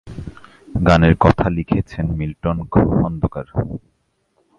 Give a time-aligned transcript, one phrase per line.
[0.87, 3.47] গানের কথা লিখেছেন মিল্টন খন্দকার।